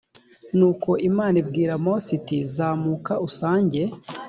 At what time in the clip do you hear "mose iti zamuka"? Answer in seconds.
1.85-3.13